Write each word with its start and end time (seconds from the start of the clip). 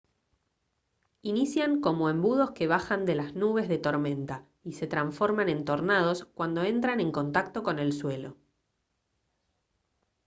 inician 1.21 1.79
como 1.79 2.09
embudos 2.09 2.53
que 2.53 2.65
bajan 2.65 3.05
de 3.05 3.13
las 3.13 3.35
nubes 3.35 3.69
de 3.69 3.77
tormenta 3.77 4.47
y 4.63 4.71
se 4.73 4.87
transforman 4.87 5.47
en 5.47 5.63
tornados 5.63 6.25
cuando 6.33 6.63
entran 6.63 6.99
en 6.99 7.11
contacto 7.11 7.61
con 7.61 7.77
el 7.77 7.93
suelo 7.93 8.35